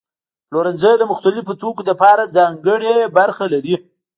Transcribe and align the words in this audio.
پلورنځي 0.49 0.93
د 0.97 1.03
مختلفو 1.11 1.53
توکو 1.61 1.81
لپاره 1.89 2.31
ځانګړي 2.37 2.95
برخې 3.17 3.45
لري. 3.53 3.75